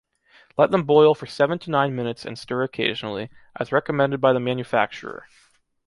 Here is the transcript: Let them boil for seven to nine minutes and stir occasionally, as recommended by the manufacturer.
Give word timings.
Let 0.57 0.71
them 0.71 0.85
boil 0.85 1.13
for 1.13 1.27
seven 1.27 1.59
to 1.59 1.69
nine 1.69 1.95
minutes 1.95 2.25
and 2.25 2.35
stir 2.35 2.63
occasionally, 2.63 3.29
as 3.59 3.71
recommended 3.71 4.19
by 4.19 4.33
the 4.33 4.39
manufacturer. 4.39 5.27